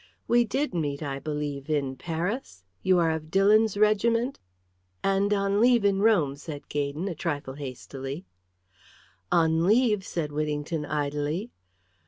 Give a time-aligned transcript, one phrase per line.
[0.27, 2.63] We did meet, I believe, in Paris?
[2.81, 4.39] You are of Dillon's regiment?"
[5.03, 8.25] "And on leave in Rome," said Gaydon, a trifle hastily.
[9.31, 11.51] "On leave?" said Whittington, idly.